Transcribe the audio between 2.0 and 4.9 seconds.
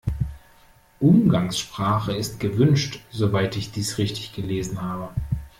ist gewünscht, soweit ich dies richtig gelesen